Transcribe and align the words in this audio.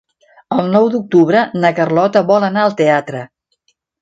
El 0.55 0.61
nou 0.75 0.87
d'octubre 0.95 1.43
na 1.65 1.71
Carlota 1.81 2.25
vol 2.33 2.49
anar 2.49 2.65
al 2.65 2.75
teatre. 2.81 3.23